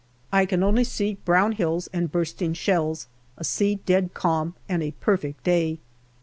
I 0.31 0.47
can 0.47 0.63
only 0.63 0.83
see 0.83 1.19
brown 1.25 1.51
hills 1.51 1.87
and 1.93 2.11
bursting 2.11 2.55
shells, 2.55 3.07
a 3.37 3.43
sea 3.43 3.75
dead 3.85 4.15
calm, 4.15 4.55
and 4.67 4.81
a 4.81 4.93
perfect 4.99 5.43
day. 5.43 5.77